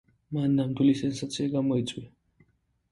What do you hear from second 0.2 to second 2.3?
მან ნამდვილი სენსაცია გამოიწვია.